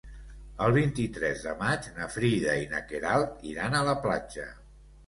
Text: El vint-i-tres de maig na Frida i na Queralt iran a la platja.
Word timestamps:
El 0.67 0.71
vint-i-tres 0.77 1.45
de 1.49 1.53
maig 1.61 1.91
na 1.99 2.09
Frida 2.17 2.57
i 2.65 2.67
na 2.73 2.83
Queralt 2.89 3.47
iran 3.53 3.79
a 3.79 3.85
la 3.93 3.99
platja. 4.09 4.53